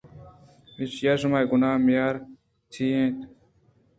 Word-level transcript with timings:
ایشی 0.79 1.05
ءَ 1.11 1.19
شمئے 1.19 1.41
گناہ 1.51 1.75
ءُ 1.77 1.83
میار 1.85 2.15
چے 2.71 2.85
اِنت 2.95 3.19